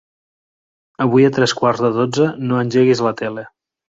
Avui 1.05 1.27
a 1.27 1.31
tres 1.35 1.53
quarts 1.59 1.83
de 1.87 1.93
dotze 1.99 2.31
no 2.51 2.59
engeguis 2.65 3.07
la 3.09 3.15
tele. 3.23 3.45